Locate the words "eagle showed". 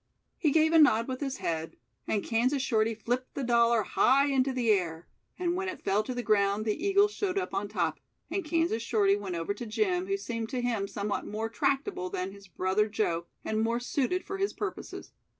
6.83-7.37